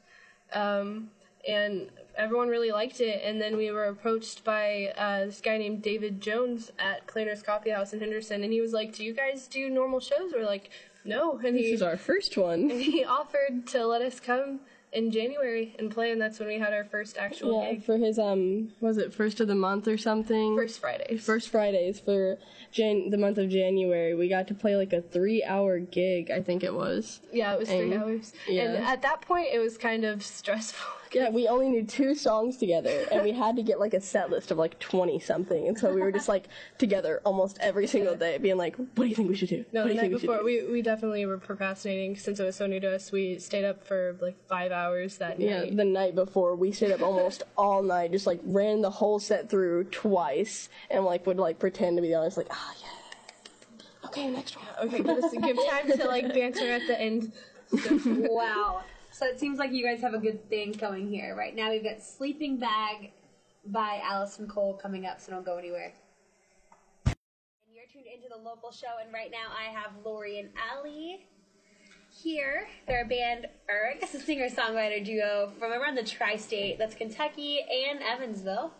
um, 0.53 1.09
and 1.47 1.89
everyone 2.17 2.47
really 2.47 2.71
liked 2.71 3.01
it. 3.01 3.21
And 3.23 3.41
then 3.41 3.57
we 3.57 3.71
were 3.71 3.85
approached 3.85 4.43
by 4.43 4.93
uh, 4.97 5.25
this 5.25 5.41
guy 5.41 5.57
named 5.57 5.81
David 5.81 6.21
Jones 6.21 6.71
at 6.79 7.05
Cleaner's 7.07 7.41
Coffee 7.41 7.71
House 7.71 7.93
in 7.93 7.99
Henderson, 7.99 8.43
and 8.43 8.51
he 8.53 8.61
was 8.61 8.73
like, 8.73 8.93
"Do 8.93 9.03
you 9.03 9.13
guys 9.13 9.47
do 9.47 9.69
normal 9.69 9.99
shows?" 9.99 10.31
We're 10.33 10.45
like, 10.45 10.69
"No." 11.03 11.33
And 11.43 11.55
this 11.55 11.65
he 11.65 11.71
is 11.73 11.81
our 11.81 11.97
first 11.97 12.37
one. 12.37 12.69
he 12.89 13.03
offered 13.03 13.67
to 13.67 13.85
let 13.85 14.01
us 14.01 14.19
come 14.19 14.61
in 14.93 15.11
January 15.11 15.75
and 15.77 15.91
play, 15.91 16.09
and 16.11 16.21
that's 16.21 16.39
when 16.39 16.47
we 16.47 16.57
had 16.57 16.71
our 16.71 16.85
first 16.85 17.17
actual 17.17 17.61
Yeah, 17.61 17.71
gig. 17.73 17.83
for 17.83 17.97
his 17.97 18.17
um, 18.17 18.71
was 18.79 18.97
it 18.97 19.13
first 19.13 19.41
of 19.41 19.49
the 19.49 19.55
month 19.55 19.89
or 19.89 19.97
something? 19.97 20.55
First 20.55 20.79
Fridays. 20.79 21.25
First 21.25 21.49
Fridays 21.49 21.99
for 21.99 22.37
Jan- 22.71 23.09
the 23.09 23.17
month 23.17 23.37
of 23.37 23.49
January. 23.49 24.15
We 24.15 24.29
got 24.29 24.47
to 24.47 24.53
play 24.53 24.77
like 24.77 24.93
a 24.93 25.01
three-hour 25.01 25.79
gig, 25.79 26.31
I 26.31 26.41
think 26.41 26.63
it 26.63 26.73
was. 26.73 27.19
Yeah, 27.33 27.55
it 27.55 27.59
was 27.59 27.67
three 27.69 27.93
hours. 27.93 28.31
yeah. 28.47 28.61
And 28.75 28.85
at 28.85 29.01
that 29.01 29.19
point, 29.19 29.47
it 29.51 29.59
was 29.59 29.77
kind 29.77 30.05
of 30.05 30.23
stressful. 30.23 30.93
Yeah, 31.13 31.29
we 31.29 31.47
only 31.47 31.69
knew 31.69 31.85
two 31.85 32.15
songs 32.15 32.57
together, 32.57 33.05
and 33.11 33.23
we 33.23 33.31
had 33.31 33.55
to 33.55 33.63
get 33.63 33.79
like 33.79 33.93
a 33.93 34.01
set 34.01 34.29
list 34.29 34.51
of 34.51 34.57
like 34.57 34.79
twenty 34.79 35.19
something, 35.19 35.67
and 35.67 35.77
so 35.77 35.93
we 35.93 36.01
were 36.01 36.11
just 36.11 36.27
like 36.27 36.47
together 36.77 37.21
almost 37.25 37.57
every 37.61 37.87
single 37.87 38.15
day, 38.15 38.37
being 38.37 38.57
like, 38.57 38.75
"What 38.75 38.95
do 38.95 39.05
you 39.05 39.15
think 39.15 39.29
we 39.29 39.35
should 39.35 39.49
do? 39.49 39.65
No, 39.71 39.83
what 39.83 39.89
the 39.89 39.93
night 39.95 40.11
before, 40.11 40.43
we 40.43 40.63
we, 40.63 40.71
we 40.71 40.81
definitely 40.81 41.25
were 41.25 41.37
procrastinating 41.37 42.15
since 42.17 42.39
it 42.39 42.43
was 42.43 42.55
so 42.55 42.67
new 42.67 42.79
to 42.79 42.95
us. 42.95 43.11
We 43.11 43.39
stayed 43.39 43.65
up 43.65 43.85
for 43.85 44.17
like 44.19 44.35
five 44.47 44.71
hours 44.71 45.17
that 45.17 45.37
do?" 45.39 45.45
Yeah, 45.45 45.61
night. 45.61 45.77
the 45.77 45.85
night 45.85 46.15
before, 46.15 46.55
we 46.55 46.71
stayed 46.71 46.91
up 46.91 47.01
almost 47.01 47.43
all 47.57 47.81
night, 47.81 48.11
just 48.11 48.27
like 48.27 48.39
ran 48.43 48.81
the 48.81 48.91
whole 48.91 49.19
set 49.19 49.49
through 49.49 49.85
twice, 49.85 50.69
and 50.89 51.05
like 51.05 51.25
would 51.25 51.37
like 51.37 51.59
pretend 51.59 51.97
to 51.97 52.01
be 52.01 52.09
the 52.09 52.15
honest, 52.15 52.37
like, 52.37 52.47
"Ah, 52.51 52.73
yeah, 52.81 54.07
okay, 54.07 54.29
next 54.29 54.57
one." 54.57 54.65
okay, 54.83 54.97
give 54.97 55.17
us 55.17 55.31
give 55.31 55.57
time 55.69 55.91
to 55.91 56.07
like 56.07 56.33
banter 56.33 56.69
at 56.69 56.85
the 56.87 56.99
end. 56.99 57.31
wow. 58.29 58.83
So 59.15 59.25
it 59.25 59.39
seems 59.39 59.59
like 59.59 59.71
you 59.71 59.81
guys 59.81 60.01
have 60.01 60.13
a 60.13 60.19
good 60.19 60.49
thing 60.49 60.73
going 60.73 61.07
here. 61.07 61.37
Right 61.37 61.55
now 61.55 61.69
we've 61.69 61.81
got 61.81 62.01
Sleeping 62.01 62.57
Bag 62.57 63.13
by 63.65 64.01
Allison 64.03 64.45
Cole 64.45 64.73
coming 64.73 65.05
up, 65.05 65.21
so 65.21 65.31
don't 65.31 65.45
go 65.45 65.55
anywhere. 65.55 65.93
And 67.05 67.15
you're 67.73 67.85
tuned 67.93 68.13
into 68.13 68.27
the 68.27 68.43
local 68.43 68.73
show, 68.73 68.99
and 69.01 69.13
right 69.13 69.31
now 69.31 69.53
I 69.57 69.71
have 69.71 69.91
Laurie 70.03 70.39
and 70.39 70.49
Ellie 70.69 71.25
here. 72.11 72.67
They're 72.89 73.05
a 73.05 73.07
band, 73.07 73.45
or 73.69 73.91
I 73.95 73.97
guess 73.97 74.13
a 74.15 74.19
singer-songwriter 74.19 75.05
duo 75.05 75.53
from 75.57 75.71
around 75.71 75.95
the 75.95 76.03
tri-state. 76.03 76.77
That's 76.77 76.93
Kentucky 76.93 77.59
and 77.87 78.01
Evansville. 78.03 78.73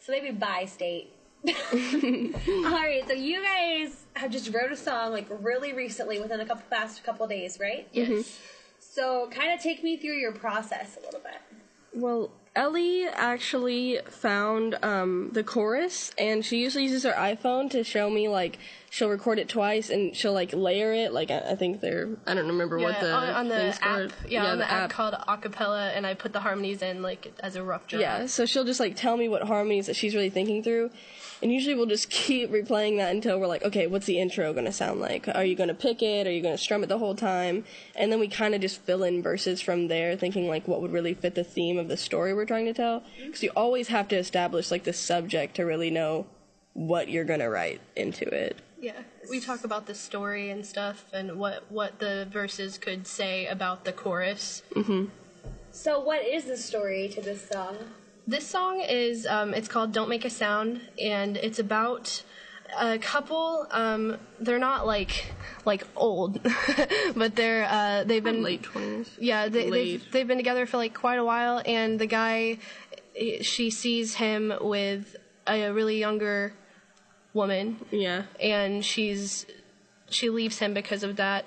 So 0.00 0.10
they 0.10 0.18
be 0.18 0.32
bi-state. 0.32 1.12
All 1.46 1.52
right, 1.52 3.04
so 3.06 3.12
you 3.12 3.40
guys 3.40 4.04
have 4.14 4.32
just 4.32 4.52
wrote 4.52 4.72
a 4.72 4.76
song 4.76 5.12
like 5.12 5.28
really 5.30 5.74
recently, 5.74 6.18
within 6.18 6.40
a 6.40 6.44
couple 6.44 6.64
past 6.70 7.04
couple 7.04 7.28
days, 7.28 7.60
right? 7.60 7.86
Mm-hmm. 7.94 8.14
Yes. 8.14 8.40
So, 8.96 9.28
kind 9.30 9.52
of 9.52 9.60
take 9.60 9.84
me 9.84 9.98
through 9.98 10.14
your 10.14 10.32
process 10.32 10.96
a 10.96 11.04
little 11.04 11.20
bit. 11.20 11.36
Well, 11.92 12.30
Ellie 12.54 13.06
actually 13.06 14.00
found 14.08 14.78
um, 14.82 15.28
the 15.34 15.44
chorus, 15.44 16.12
and 16.16 16.42
she 16.42 16.62
usually 16.62 16.84
uses 16.84 17.02
her 17.02 17.12
iPhone 17.12 17.70
to 17.72 17.84
show 17.84 18.08
me 18.08 18.28
like 18.28 18.58
she'll 18.90 19.08
record 19.08 19.38
it 19.38 19.48
twice, 19.48 19.90
and 19.90 20.14
she'll 20.16 20.32
like 20.32 20.52
layer 20.52 20.92
it. 20.92 21.12
Like 21.12 21.30
I, 21.30 21.38
I 21.50 21.54
think 21.56 21.80
they're 21.80 22.08
I 22.26 22.34
don't 22.34 22.46
remember 22.46 22.78
what 22.78 22.94
Yeah, 22.94 23.00
the 23.02 23.12
on, 23.12 23.28
on 23.30 23.48
the 23.48 23.56
app, 23.64 23.80
called. 23.80 24.14
yeah, 24.28 24.46
on 24.46 24.58
the, 24.58 24.70
app, 24.70 24.90
called 24.90 25.14
Acapella, 25.14 25.96
and 25.96 26.06
I 26.06 26.14
put 26.14 26.32
the 26.32 26.40
harmonies 26.40 26.82
in 26.82 27.02
like 27.02 27.32
as 27.40 27.56
a 27.56 27.62
rough 27.62 27.86
draft. 27.86 28.00
Yeah, 28.02 28.26
so 28.26 28.46
she'll 28.46 28.64
just 28.64 28.80
like 28.80 28.96
tell 28.96 29.16
me 29.16 29.28
what 29.28 29.42
harmonies 29.42 29.86
that 29.86 29.96
she's 29.96 30.14
really 30.14 30.30
thinking 30.30 30.62
through. 30.62 30.90
And 31.42 31.52
usually 31.52 31.74
we'll 31.74 31.84
just 31.86 32.08
keep 32.10 32.50
replaying 32.50 32.96
that 32.96 33.14
until 33.14 33.38
we're 33.38 33.46
like, 33.46 33.62
okay, 33.62 33.86
what's 33.86 34.06
the 34.06 34.18
intro 34.18 34.52
gonna 34.54 34.72
sound 34.72 35.00
like? 35.00 35.28
Are 35.28 35.44
you 35.44 35.54
gonna 35.54 35.74
pick 35.74 36.02
it? 36.02 36.26
Are 36.26 36.30
you 36.32 36.40
gonna 36.42 36.56
strum 36.56 36.82
it 36.82 36.86
the 36.88 36.98
whole 36.98 37.14
time? 37.14 37.64
And 37.94 38.10
then 38.10 38.20
we 38.20 38.28
kind 38.28 38.54
of 38.54 38.60
just 38.62 38.80
fill 38.80 39.02
in 39.02 39.22
verses 39.22 39.60
from 39.60 39.88
there, 39.88 40.16
thinking 40.16 40.48
like 40.48 40.66
what 40.66 40.80
would 40.80 40.92
really 40.92 41.12
fit 41.12 41.34
the 41.34 41.44
theme 41.44 41.76
of 41.78 41.88
the 41.88 41.96
story 41.98 42.32
we're 42.32 42.46
trying 42.46 42.64
to 42.66 42.72
tell. 42.72 43.02
Because 43.22 43.42
you 43.42 43.50
always 43.54 43.88
have 43.88 44.08
to 44.08 44.16
establish 44.16 44.70
like 44.70 44.84
the 44.84 44.94
subject 44.94 45.56
to 45.56 45.64
really 45.64 45.90
know 45.90 46.26
what 46.76 47.08
you're 47.08 47.24
gonna 47.24 47.48
write 47.48 47.80
into 47.96 48.28
it. 48.28 48.58
Yeah, 48.78 49.00
we 49.30 49.40
talk 49.40 49.64
about 49.64 49.86
the 49.86 49.94
story 49.94 50.50
and 50.50 50.64
stuff, 50.64 51.06
and 51.12 51.38
what 51.38 51.64
what 51.70 51.98
the 51.98 52.28
verses 52.30 52.76
could 52.76 53.06
say 53.06 53.46
about 53.46 53.84
the 53.84 53.92
chorus. 53.92 54.62
So, 55.70 56.00
what 56.00 56.24
is 56.24 56.44
the 56.44 56.56
story 56.56 57.08
to 57.08 57.20
this 57.20 57.48
song? 57.48 57.76
This 58.26 58.46
song 58.46 58.80
is 58.80 59.26
um, 59.26 59.54
it's 59.54 59.68
called 59.68 59.92
"Don't 59.92 60.10
Make 60.10 60.26
a 60.26 60.30
Sound," 60.30 60.82
and 61.00 61.38
it's 61.38 61.58
about 61.58 62.22
a 62.78 62.98
couple. 62.98 63.66
Um, 63.70 64.18
they're 64.38 64.58
not 64.58 64.86
like 64.86 65.32
like 65.64 65.86
old, 65.96 66.42
but 67.16 67.36
they're 67.36 67.64
uh, 67.64 68.04
they've 68.04 68.22
been 68.22 68.42
Late 68.42 68.62
twenties. 68.62 69.10
Yeah, 69.18 69.48
they, 69.48 69.70
late. 69.70 69.70
they've 69.70 70.12
they've 70.12 70.28
been 70.28 70.38
together 70.38 70.66
for 70.66 70.76
like 70.76 70.92
quite 70.92 71.18
a 71.18 71.24
while, 71.24 71.62
and 71.64 71.98
the 71.98 72.06
guy, 72.06 72.58
eh, 73.16 73.42
she 73.42 73.70
sees 73.70 74.14
him 74.16 74.52
with 74.60 75.16
a 75.46 75.70
really 75.70 75.98
younger 75.98 76.52
woman, 77.36 77.76
Yeah. 77.92 78.22
and 78.40 78.84
she's 78.84 79.46
she 80.08 80.30
leaves 80.30 80.58
him 80.58 80.72
because 80.74 81.02
of 81.02 81.16
that 81.16 81.44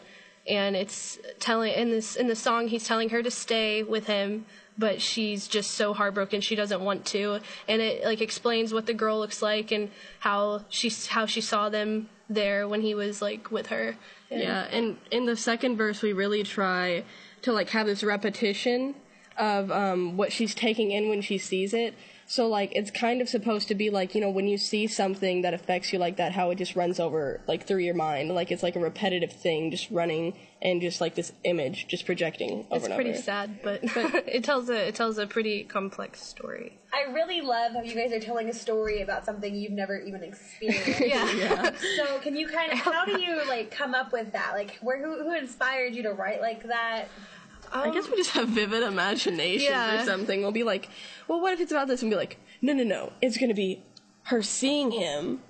and 0.48 0.76
it's 0.76 1.18
telling 1.40 1.72
in 1.74 1.90
this 1.92 2.16
in 2.18 2.28
the 2.28 2.36
song 2.36 2.68
he's 2.68 2.84
telling 2.86 3.10
her 3.10 3.22
to 3.24 3.32
stay 3.32 3.84
with 3.84 4.06
him 4.08 4.46
but 4.78 5.02
she's 5.02 5.48
just 5.48 5.72
so 5.72 5.94
heartbroken 5.94 6.42
she 6.42 6.56
doesn't 6.56 6.82
want 6.82 7.06
to 7.06 7.40
and 7.70 7.82
it 7.82 8.04
like 8.04 8.20
explains 8.22 8.74
what 8.74 8.86
the 8.86 8.94
girl 8.94 9.18
looks 9.20 9.42
like 9.42 9.72
and 9.72 9.90
how 10.20 10.62
she 10.70 10.92
how 11.08 11.26
she 11.26 11.40
saw 11.40 11.70
them 11.70 12.10
there 12.30 12.68
when 12.68 12.82
he 12.82 12.94
was 12.94 13.22
like 13.22 13.50
with 13.50 13.68
her 13.68 13.96
And- 14.30 14.42
Yeah, 14.42 14.68
and 14.72 14.98
in 15.10 15.26
the 15.26 15.38
second 15.38 15.78
verse, 15.78 16.02
we 16.02 16.12
really 16.14 16.44
try 16.44 17.04
to 17.44 17.54
like 17.54 17.70
have 17.70 17.88
this 17.88 18.04
repetition 18.04 18.96
of 19.38 19.72
um, 19.72 20.18
what 20.18 20.32
she's 20.34 20.54
taking 20.54 20.92
in 20.92 21.08
when 21.10 21.22
she 21.22 21.38
sees 21.38 21.74
it. 21.74 21.94
So 22.30 22.48
like 22.48 22.72
it's 22.76 22.92
kind 22.92 23.24
of 23.24 23.28
supposed 23.28 23.70
to 23.70 23.76
be 23.76 23.90
like 23.90 24.14
you 24.14 24.22
know 24.22 24.30
when 24.30 24.48
you 24.48 24.60
see 24.60 24.86
something 24.86 25.42
that 25.42 25.56
affects 25.56 25.92
you 25.92 25.98
like 25.98 26.18
that, 26.18 26.32
how 26.32 26.52
it 26.52 26.60
just 26.60 26.76
runs 26.76 27.00
over 27.00 27.42
like 27.48 27.66
through 27.66 27.80
your 27.80 27.96
mind, 27.96 28.30
like 28.30 28.52
it's 28.52 28.62
like 28.62 28.76
a 28.76 28.80
repetitive 28.80 29.32
thing 29.32 29.72
just 29.72 29.90
running 29.90 30.36
and 30.62 30.80
just 30.80 31.02
like 31.02 31.16
this 31.16 31.32
image 31.44 31.88
just 31.88 32.06
projecting 32.06 32.68
over 32.70 32.76
it's 32.76 32.86
and 32.86 32.94
pretty 32.94 33.10
over. 33.12 33.20
sad 33.20 33.60
but, 33.64 33.80
it 34.28 34.44
tells 34.44 34.70
a 34.70 34.90
it 34.90 34.94
tells 34.94 35.18
a 35.18 35.26
pretty 35.26 35.64
complex 35.64 36.22
story 36.22 36.78
I 36.94 37.12
really 37.12 37.42
love 37.42 37.74
how 37.74 37.82
you 37.82 37.94
guys 37.94 38.12
are 38.12 38.20
telling 38.20 38.50
a 38.50 38.54
story 38.54 39.02
about 39.02 39.26
something 39.26 39.56
you've 39.56 39.72
never 39.72 40.00
even 40.00 40.24
experienced. 40.24 41.00
yeah, 41.00 41.72
So, 41.98 42.20
can 42.20 42.36
you 42.36 42.48
kind 42.48 42.72
of, 42.72 42.80
how 42.80 43.06
do 43.06 43.22
you 43.22 43.48
like 43.48 43.70
come 43.70 43.94
up 43.94 44.12
with 44.12 44.32
that? 44.34 44.54
Like, 44.54 44.78
where 44.82 44.98
who, 44.98 45.24
who 45.24 45.36
inspired 45.36 45.94
you 45.94 46.04
to 46.04 46.14
write 46.14 46.42
like 46.42 46.64
that? 46.64 47.06
I 47.72 47.90
guess 47.92 48.10
we 48.10 48.16
just 48.18 48.32
have 48.32 48.50
vivid 48.50 48.84
imaginations 48.84 49.64
Yeah. 49.64 50.02
or 50.02 50.06
something. 50.06 50.42
We'll 50.42 50.52
be 50.52 50.64
like, 50.64 50.90
well, 51.28 51.40
what 51.42 51.54
if 51.54 51.60
it's 51.60 51.72
about 51.72 51.88
this? 51.88 52.02
And 52.02 52.10
be 52.12 52.18
like, 52.18 52.38
no, 52.62 52.74
no, 52.74 52.84
no, 52.84 53.14
it's 53.22 53.38
gonna 53.38 53.54
be 53.54 53.82
her 54.24 54.42
seeing 54.42 54.92
him 54.92 55.42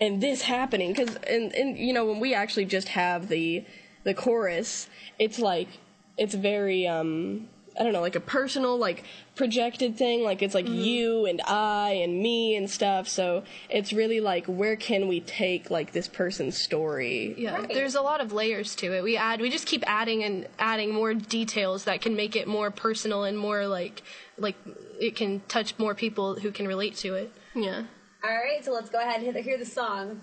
and 0.00 0.20
this 0.22 0.42
happening. 0.42 0.92
Because, 0.92 1.16
and, 1.16 1.52
and 1.54 1.78
you 1.78 1.92
know, 1.92 2.04
when 2.06 2.20
we 2.20 2.34
actually 2.34 2.64
just 2.64 2.88
have 2.88 3.28
the 3.28 3.64
the 4.04 4.14
chorus, 4.14 4.88
it's 5.18 5.38
like 5.38 5.68
it's 6.16 6.34
very 6.34 6.86
um 6.86 7.48
I 7.78 7.84
don't 7.84 7.92
know, 7.92 8.00
like 8.00 8.16
a 8.16 8.20
personal, 8.20 8.76
like 8.76 9.04
projected 9.36 9.96
thing. 9.96 10.22
Like 10.24 10.42
it's 10.42 10.54
like 10.54 10.64
Mm-hmm. 10.66 10.80
you 10.80 11.26
and 11.26 11.40
I 11.46 11.90
and 12.02 12.20
me 12.20 12.56
and 12.56 12.68
stuff. 12.68 13.06
So 13.08 13.44
it's 13.70 13.92
really 13.92 14.20
like 14.20 14.46
where 14.46 14.74
can 14.76 15.06
we 15.08 15.20
take 15.20 15.70
like 15.70 15.92
this 15.92 16.08
person's 16.08 16.56
story? 16.58 17.34
Yeah, 17.38 17.54
Right. 17.58 17.68
there's 17.72 17.94
a 17.94 18.02
lot 18.02 18.20
of 18.20 18.32
layers 18.32 18.74
to 18.76 18.92
it. 18.96 19.02
We 19.04 19.16
add, 19.16 19.40
we 19.40 19.48
just 19.50 19.66
keep 19.66 19.84
adding 19.86 20.24
and 20.24 20.46
adding 20.58 20.92
more 20.92 21.14
details 21.14 21.84
that 21.84 22.00
can 22.00 22.16
make 22.16 22.34
it 22.34 22.48
more 22.48 22.70
personal 22.70 23.22
and 23.24 23.38
more 23.38 23.66
like, 23.68 24.02
like 24.38 24.56
it 25.00 25.14
can 25.14 25.40
touch 25.48 25.74
more 25.78 25.94
people 25.94 26.34
who 26.34 26.50
can 26.50 26.66
relate 26.66 26.96
to 26.96 27.14
it. 27.14 27.32
Yeah. 27.54 27.84
All 28.24 28.30
right, 28.30 28.64
so 28.64 28.72
let's 28.72 28.90
go 28.90 28.98
ahead 28.98 29.14
and 29.16 29.22
hear 29.22 29.32
the, 29.32 29.40
hear 29.40 29.56
the 29.56 29.64
song. 29.64 30.20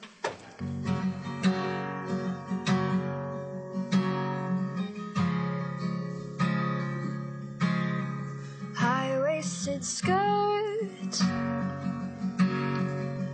Skirt, 9.85 11.13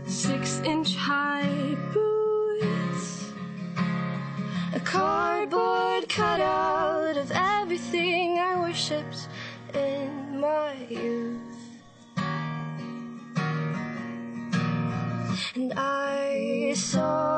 Six 0.05 0.59
inch 0.65 0.95
high 0.97 1.77
boots. 1.93 3.31
a 4.73 4.79
cardboard 4.81 6.09
cutout 6.09 7.15
of 7.15 7.31
everything 7.31 8.37
I 8.37 8.59
worshipped 8.59 9.29
in 9.73 10.41
my 10.41 10.73
youth. 10.89 11.39
And 15.55 15.73
I 15.77 16.73
saw 16.75 17.30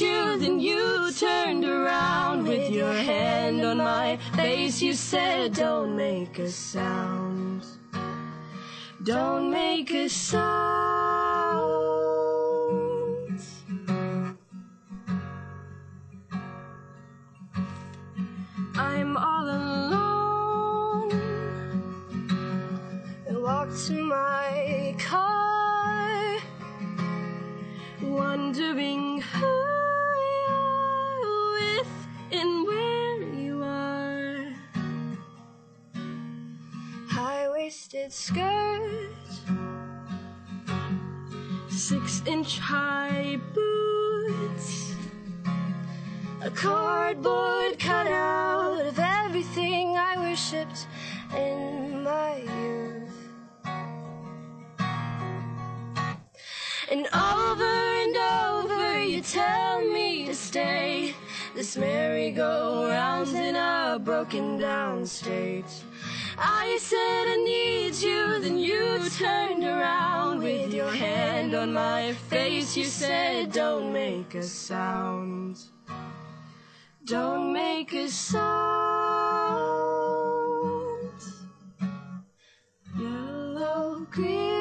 you, 0.00 0.38
then 0.38 0.60
you 0.60 1.12
turned 1.12 1.64
around 1.64 2.46
with 2.46 2.70
your 2.70 2.92
hand 2.92 3.62
on 3.64 3.78
my 3.78 4.18
face. 4.34 4.82
You 4.82 4.94
said, 4.94 5.54
Don't 5.54 5.96
make 5.96 6.38
a 6.38 6.50
sound. 6.50 7.64
Don't 9.02 9.50
make 9.50 9.90
a 9.92 10.08
sound. 10.08 11.76
I'm 18.76 19.16
all 19.16 19.48
alone. 19.48 21.10
I 23.30 23.36
walk 23.36 23.68
to 23.86 24.04
my 24.04 24.94
car, 24.98 26.36
wondering 28.02 29.05
waisted 37.66 38.12
skirt, 38.12 39.10
six 41.68 42.22
inch 42.24 42.60
high 42.60 43.40
boots. 43.52 44.94
A 46.42 46.50
cardboard 46.50 47.76
cutout 47.80 48.86
of 48.86 48.96
everything 49.00 49.96
I 49.96 50.16
worshipped 50.16 50.86
in 51.36 52.04
my 52.04 52.36
youth. 52.36 53.18
And 56.88 57.08
over 57.12 57.74
and 58.04 58.16
over 58.44 59.02
you 59.02 59.22
tell 59.22 59.80
me 59.80 60.26
to 60.26 60.36
stay. 60.36 61.16
This 61.56 61.76
merry-go-round's 61.76 63.32
in 63.32 63.56
a 63.56 63.98
broken 63.98 64.56
down 64.56 65.04
state. 65.04 65.64
I 66.38 66.76
said 66.80 67.28
I 67.28 67.36
need 67.36 67.94
you, 67.94 68.40
then 68.40 68.58
you 68.58 69.08
turned 69.10 69.64
around 69.64 70.42
with 70.42 70.74
your 70.74 70.90
hand 70.90 71.54
on 71.54 71.72
my 71.72 72.12
face. 72.28 72.76
You 72.76 72.84
said, 72.84 73.52
Don't 73.52 73.92
make 73.92 74.34
a 74.34 74.42
sound. 74.42 75.58
Don't 77.04 77.52
make 77.52 77.92
a 77.94 78.08
sound. 78.08 78.36
Yellow, 82.98 84.06
green, 84.10 84.55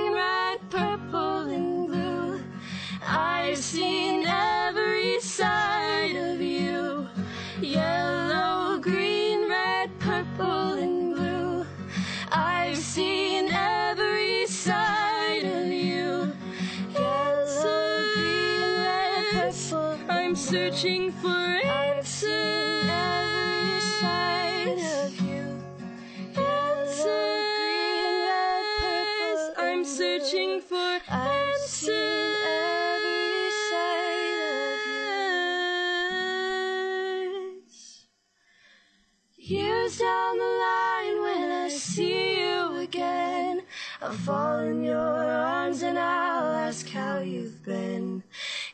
fall 44.16 44.60
in 44.60 44.84
your 44.84 44.98
arms 44.98 45.82
and 45.82 46.00
I'll 46.00 46.54
ask 46.68 46.88
how 46.90 47.20
you've 47.20 47.64
been. 47.64 48.24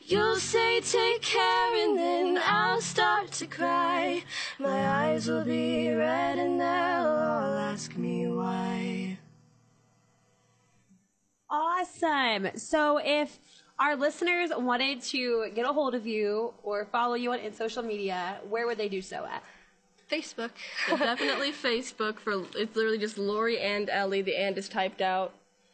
You'll 0.02 0.38
say 0.38 0.82
take 0.82 1.22
care 1.22 1.88
and 1.88 1.98
then 1.98 2.40
I'll 2.46 2.82
start 2.82 3.32
to 3.34 3.48
cry. 3.48 4.24
My 4.60 4.88
eyes 4.88 5.28
will 5.28 5.44
be 5.44 5.90
red 5.94 6.38
and 6.38 6.60
they'll 6.60 6.68
all 6.68 7.58
ask 7.58 7.96
me 7.98 8.28
why. 8.28 9.18
Awesome. 11.50 12.58
So 12.58 13.00
if 13.04 13.40
our 13.80 13.96
listeners 13.96 14.52
wanted 14.56 15.02
to 15.02 15.50
get 15.56 15.66
a 15.66 15.74
hold 15.74 15.96
of 15.96 16.06
you 16.06 16.54
or 16.64 16.86
follow 16.86 17.16
you 17.16 17.32
on 17.32 17.40
in 17.40 17.54
social 17.54 17.84
media, 17.84 18.38
where 18.48 18.68
would 18.68 18.78
they 18.78 18.90
do 18.90 19.02
so 19.02 19.26
at? 19.26 19.44
Facebook. 20.12 20.52
Definitely 20.90 21.52
Facebook 21.52 22.20
for 22.20 22.44
it's 22.56 22.76
literally 22.76 22.98
just 22.98 23.18
Laurie 23.18 23.60
and 23.60 23.90
Ellie. 23.90 24.22
The 24.22 24.36
and 24.36 24.58
is 24.58 24.68
typed 24.70 25.02
out. 25.02 25.34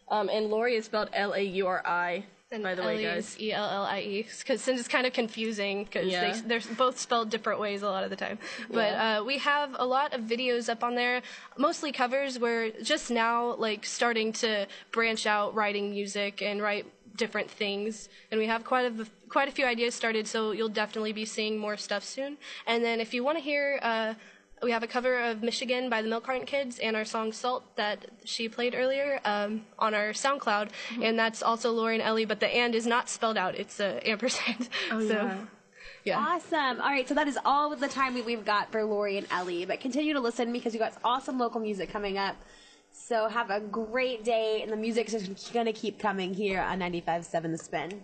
Um, 0.10 0.30
and 0.30 0.48
Laurie 0.50 0.76
is 0.76 0.86
spelled 0.86 1.10
L 1.14 1.34
A 1.34 1.42
U 1.42 1.68
R 1.68 1.82
I. 1.86 2.24
And 2.50 2.64
By 2.64 2.76
the 2.76 2.82
way, 2.82 2.94
Ellie 2.94 3.04
guys. 3.04 3.32
is 3.36 3.42
E 3.42 3.52
L 3.52 3.70
L 3.70 3.84
I 3.84 4.00
E 4.00 4.26
because 4.40 4.62
since 4.62 4.80
it's 4.80 4.88
kind 4.88 5.06
of 5.06 5.12
confusing 5.12 5.84
because 5.84 6.08
Yeah. 6.08 6.32
they 6.32 6.40
they're 6.42 6.76
both 6.78 6.98
spelled 6.98 7.30
different 7.30 7.60
ways 7.60 7.82
a 7.82 7.88
lot 7.90 8.06
of 8.06 8.10
the 8.10 8.16
time. 8.16 8.40
But 8.70 8.92
Yeah. 8.94 9.20
uh, 9.20 9.24
we 9.26 9.38
have 9.40 9.76
a 9.78 9.86
lot 9.86 10.14
of 10.14 10.22
videos 10.22 10.70
up 10.70 10.82
on 10.82 10.96
there, 10.96 11.22
mostly 11.58 11.92
covers. 11.92 12.40
We're 12.40 12.70
just 12.82 13.12
now 13.12 13.56
like 13.56 13.84
starting 13.86 14.32
to 14.44 14.66
branch 14.94 15.26
out, 15.26 15.56
writing 15.56 15.92
music 15.92 16.42
and 16.42 16.62
write 16.62 16.86
different 17.18 17.50
things, 17.50 18.10
and 18.32 18.40
we 18.40 18.48
have 18.48 18.64
quite 18.64 18.86
a 18.86 19.06
quite 19.30 19.50
a 19.50 19.52
few 19.52 19.66
ideas 19.66 19.96
started. 19.96 20.28
So 20.28 20.52
you'll 20.52 20.70
definitely 20.70 21.14
be 21.14 21.26
seeing 21.26 21.58
more 21.58 21.78
stuff 21.78 22.04
soon. 22.04 22.38
And 22.66 22.84
then 22.84 23.00
if 23.02 23.14
you 23.14 23.24
want 23.24 23.38
to 23.38 23.44
hear. 23.44 23.80
Uh, 23.82 24.14
we 24.64 24.72
have 24.72 24.82
a 24.82 24.88
cover 24.88 25.20
of 25.20 25.44
Michigan 25.44 25.88
by 25.88 26.02
the 26.02 26.10
Milk 26.10 26.24
Carton 26.24 26.46
Kids 26.48 26.80
and 26.80 26.96
our 26.96 27.06
song 27.06 27.32
Salt 27.32 27.76
that 27.76 28.08
she 28.24 28.50
played 28.50 28.74
earlier 28.74 29.20
um, 29.24 29.66
on 29.78 29.94
our 29.94 30.14
SoundCloud. 30.14 30.70
And 31.00 31.18
that's 31.20 31.44
also 31.44 31.72
Laurie 31.72 31.94
and 31.94 32.02
Ellie, 32.04 32.26
but 32.26 32.40
the 32.40 32.48
and 32.48 32.74
is 32.74 32.88
not 32.88 33.08
spelled 33.08 33.38
out. 33.38 33.54
It's 33.54 33.80
uh, 33.80 34.00
ampersand. 34.04 34.70
Oh, 34.92 35.00
so, 35.00 35.14
yeah. 35.14 35.38
yeah. 36.06 36.18
Awesome. 36.20 36.82
All 36.82 36.90
right, 36.90 37.08
so 37.08 37.14
that 37.14 37.28
is 37.28 37.38
all 37.46 37.72
of 37.72 37.80
the 37.80 37.88
time 37.88 38.16
we- 38.16 38.24
we've 38.24 38.46
got 38.46 38.72
for 38.72 38.84
Laurie 38.84 39.20
and 39.20 39.28
Ellie. 39.30 39.66
But 39.66 39.80
continue 39.80 40.14
to 40.14 40.20
listen 40.20 40.52
because 40.52 40.74
you 40.74 40.80
got 40.80 40.94
awesome 41.04 41.38
local 41.38 41.60
music 41.60 41.92
coming 41.92 42.18
up. 42.18 42.36
So 43.00 43.30
have 43.30 43.52
a 43.52 43.60
great 43.60 44.24
day, 44.24 44.62
and 44.64 44.72
the 44.72 44.76
music 44.76 45.14
is 45.14 45.30
going 45.54 45.68
to 45.68 45.72
keep 45.72 46.00
coming 46.00 46.34
here 46.34 46.60
on 46.60 46.80
95.7 46.80 47.52
The 47.52 47.58
Spin. 47.58 48.02